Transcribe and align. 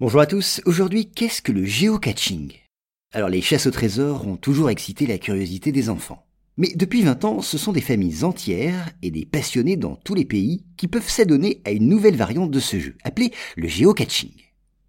Bonjour 0.00 0.20
à 0.20 0.26
tous, 0.26 0.60
aujourd'hui 0.64 1.06
qu'est-ce 1.06 1.40
que 1.40 1.52
le 1.52 1.64
géocaching? 1.64 2.50
Alors 3.12 3.28
les 3.28 3.40
chasses 3.40 3.68
au 3.68 3.70
trésor 3.70 4.26
ont 4.26 4.36
toujours 4.36 4.68
excité 4.68 5.06
la 5.06 5.18
curiosité 5.18 5.70
des 5.70 5.88
enfants. 5.88 6.26
Mais 6.56 6.72
depuis 6.74 7.02
20 7.02 7.24
ans, 7.24 7.40
ce 7.42 7.58
sont 7.58 7.70
des 7.70 7.80
familles 7.80 8.24
entières 8.24 8.90
et 9.02 9.12
des 9.12 9.24
passionnés 9.24 9.76
dans 9.76 9.94
tous 9.94 10.16
les 10.16 10.24
pays 10.24 10.64
qui 10.76 10.88
peuvent 10.88 11.08
s'adonner 11.08 11.62
à 11.64 11.70
une 11.70 11.86
nouvelle 11.86 12.16
variante 12.16 12.50
de 12.50 12.58
ce 12.58 12.80
jeu, 12.80 12.96
appelé 13.04 13.30
le 13.54 13.68
géocaching. 13.68 14.32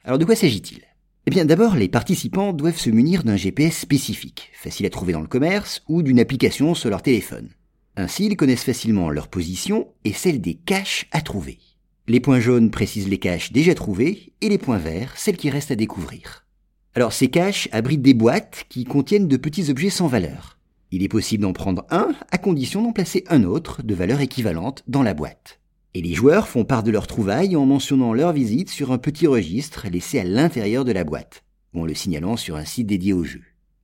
Alors 0.03 0.17
de 0.17 0.25
quoi 0.25 0.35
s'agit-il? 0.35 0.81
Eh 1.27 1.29
bien 1.29 1.45
d'abord, 1.45 1.75
les 1.75 1.87
participants 1.87 2.51
doivent 2.51 2.79
se 2.79 2.89
munir 2.89 3.23
d'un 3.23 3.37
GPS 3.37 3.77
spécifique, 3.77 4.49
facile 4.55 4.87
à 4.87 4.89
trouver 4.89 5.13
dans 5.13 5.21
le 5.21 5.27
commerce, 5.27 5.83
ou 5.87 6.01
d'une 6.01 6.19
application 6.19 6.73
sur 6.73 6.89
leur 6.89 7.03
téléphone. 7.03 7.49
Ainsi, 7.95 8.25
ils 8.25 8.37
connaissent 8.37 8.63
facilement 8.63 9.11
leur 9.11 9.27
position 9.27 9.87
et 10.03 10.13
celle 10.13 10.41
des 10.41 10.55
caches 10.55 11.05
à 11.11 11.21
trouver. 11.21 11.59
Les 12.07 12.19
points 12.19 12.39
jaunes 12.39 12.69
précisent 12.69 13.09
les 13.09 13.17
caches 13.17 13.51
déjà 13.51 13.73
trouvées 13.73 14.31
et 14.41 14.49
les 14.49 14.59
points 14.59 14.77
verts 14.77 15.17
celles 15.17 15.37
qui 15.37 15.49
restent 15.49 15.71
à 15.71 15.75
découvrir. 15.75 16.45
Alors 16.93 17.13
ces 17.13 17.29
caches 17.29 17.67
abritent 17.71 18.03
des 18.03 18.13
boîtes 18.13 18.65
qui 18.69 18.83
contiennent 18.83 19.27
de 19.27 19.37
petits 19.37 19.71
objets 19.71 19.89
sans 19.89 20.05
valeur. 20.05 20.59
Il 20.91 21.01
est 21.01 21.07
possible 21.07 21.41
d'en 21.41 21.51
prendre 21.51 21.83
un 21.89 22.13
à 22.29 22.37
condition 22.37 22.83
d'en 22.83 22.91
placer 22.91 23.23
un 23.27 23.43
autre 23.43 23.81
de 23.81 23.95
valeur 23.95 24.21
équivalente 24.21 24.83
dans 24.87 25.01
la 25.01 25.15
boîte. 25.15 25.59
Et 25.95 26.01
les 26.03 26.13
joueurs 26.13 26.47
font 26.47 26.63
part 26.63 26.83
de 26.83 26.91
leurs 26.91 27.07
trouvailles 27.07 27.55
en 27.55 27.65
mentionnant 27.65 28.13
leur 28.13 28.33
visite 28.33 28.69
sur 28.69 28.91
un 28.91 28.99
petit 28.99 29.25
registre 29.25 29.87
laissé 29.91 30.19
à 30.19 30.23
l'intérieur 30.23 30.85
de 30.85 30.91
la 30.91 31.05
boîte, 31.05 31.43
ou 31.73 31.81
en 31.81 31.85
le 31.85 31.95
signalant 31.95 32.37
sur 32.37 32.55
un 32.55 32.65
site 32.65 32.85
dédié 32.85 33.13
au 33.13 33.23
jeu. 33.23 33.41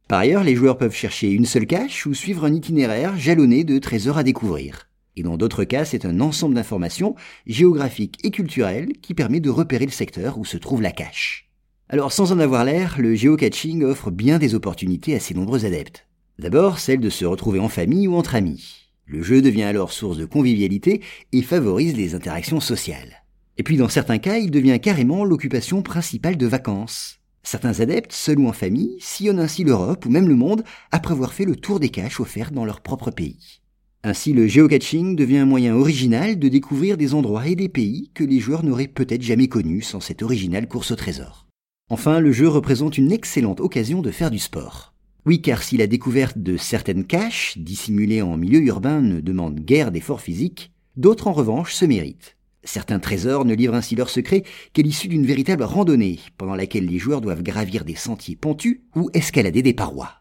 Par 0.08 0.20
ailleurs, 0.20 0.44
les 0.44 0.56
joueurs 0.56 0.78
peuvent 0.78 0.94
chercher 0.94 1.32
une 1.32 1.46
seule 1.46 1.66
cache 1.66 2.06
ou 2.06 2.14
suivre 2.14 2.46
un 2.46 2.54
itinéraire 2.54 3.18
jalonné 3.18 3.64
de 3.64 3.80
trésors 3.80 4.20
à 4.20 4.24
découvrir. 4.24 4.91
Et 5.18 5.24
dans 5.24 5.38
d'autres 5.38 5.64
cas, 5.64 5.86
c'est 5.86 6.06
un 6.06 6.22
ensemble 6.22 6.56
d'informations 6.56 7.16
géographiques 7.46 8.18
et 8.24 8.32
culturelles 8.32 8.94
qui 9.02 9.14
permet 9.14 9.40
de 9.40 9.50
repérer 9.50 9.86
le 9.86 9.92
secteur 9.92 10.38
où 10.38 10.46
se 10.46 10.58
trouve 10.58 10.82
la 10.82 10.92
cache. 10.92 11.50
Alors 11.90 12.14
sans 12.14 12.32
en 12.32 12.40
avoir 12.40 12.64
l'air, 12.64 12.96
le 13.00 13.16
geocaching 13.16 13.84
offre 13.84 14.12
bien 14.12 14.40
des 14.40 14.56
opportunités 14.56 15.14
à 15.14 15.20
ses 15.20 15.34
nombreux 15.34 15.66
adeptes. 15.66 16.08
D'abord, 16.40 16.80
celle 16.80 17.02
de 17.02 17.10
se 17.10 17.26
retrouver 17.26 17.60
en 17.60 17.68
famille 17.68 18.08
ou 18.08 18.16
entre 18.16 18.36
amis. 18.36 18.90
Le 19.06 19.22
jeu 19.22 19.42
devient 19.42 19.64
alors 19.64 19.92
source 19.92 20.18
de 20.18 20.26
convivialité 20.26 21.02
et 21.34 21.42
favorise 21.42 21.98
les 21.98 22.16
interactions 22.16 22.62
sociales. 22.62 23.24
Et 23.58 23.64
puis 23.64 23.76
dans 23.76 23.90
certains 23.90 24.20
cas, 24.20 24.38
il 24.38 24.52
devient 24.52 24.80
carrément 24.80 25.26
l'occupation 25.26 25.82
principale 25.82 26.38
de 26.38 26.48
vacances. 26.48 27.20
Certains 27.44 27.82
adeptes, 27.82 28.14
seuls 28.14 28.40
ou 28.40 28.48
en 28.48 28.54
famille, 28.54 28.96
sillonnent 29.02 29.40
ainsi 29.40 29.64
l'Europe 29.66 30.06
ou 30.06 30.10
même 30.10 30.30
le 30.30 30.36
monde 30.36 30.64
après 30.92 31.14
avoir 31.14 31.34
fait 31.34 31.46
le 31.46 31.56
tour 31.56 31.80
des 31.80 31.90
caches 31.90 32.20
offertes 32.20 32.54
dans 32.54 32.66
leur 32.66 32.82
propre 32.82 33.12
pays. 33.12 33.61
Ainsi, 34.04 34.34
le 34.34 34.48
geocaching 34.48 35.16
devient 35.16 35.38
un 35.38 35.46
moyen 35.46 35.76
original 35.76 36.40
de 36.40 36.48
découvrir 36.48 36.98
des 36.98 37.14
endroits 37.14 37.48
et 37.48 37.56
des 37.56 37.70
pays 37.70 38.10
que 38.16 38.24
les 38.24 38.40
joueurs 38.40 38.64
n'auraient 38.64 38.88
peut-être 38.88 39.22
jamais 39.22 39.48
connus 39.48 39.84
sans 39.84 40.00
cette 40.00 40.24
originale 40.24 40.68
course 40.68 40.90
au 40.90 40.96
trésor. 40.96 41.48
Enfin, 41.90 42.20
le 42.20 42.32
jeu 42.32 42.48
représente 42.48 42.98
une 42.98 43.12
excellente 43.12 43.60
occasion 43.60 44.02
de 44.02 44.10
faire 44.10 44.32
du 44.32 44.40
sport. 44.40 44.96
Oui, 45.28 45.40
car 45.40 45.62
si 45.62 45.78
la 45.78 45.86
découverte 45.86 46.40
de 46.40 46.58
certaines 46.58 47.06
caches, 47.06 47.60
dissimulées 47.60 48.24
en 48.24 48.38
milieu 48.38 48.62
urbain, 48.62 49.02
ne 49.02 49.20
demande 49.20 49.60
guère 49.60 49.92
d'efforts 49.92 50.22
physiques, 50.22 50.72
d'autres 50.96 51.28
en 51.28 51.34
revanche 51.34 51.74
se 51.76 51.86
méritent. 51.86 52.38
Certains 52.64 53.00
trésors 53.00 53.46
ne 53.46 53.54
livrent 53.54 53.76
ainsi 53.76 53.96
leur 53.96 54.10
secret 54.10 54.44
qu'à 54.74 54.82
l'issue 54.82 55.10
d'une 55.10 55.28
véritable 55.28 55.64
randonnée, 55.64 56.20
pendant 56.38 56.56
laquelle 56.56 56.86
les 56.86 56.98
joueurs 56.98 57.22
doivent 57.22 57.44
gravir 57.44 57.86
des 57.86 57.96
sentiers 57.96 58.36
pentus 58.36 58.82
ou 58.96 59.12
escalader 59.14 59.62
des 59.62 59.74
parois. 59.74 60.21